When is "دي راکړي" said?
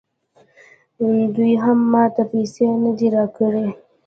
2.97-3.67